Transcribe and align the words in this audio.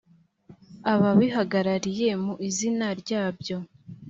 ababihagarariye 0.93 2.09
mu 2.23 2.33
izina 2.47 2.87
ryabyo 3.01 3.57